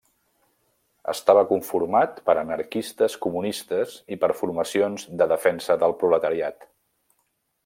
[1.11, 6.71] Estava conformat per anarquistes, comunistes i per formacions de defensa del proletariat.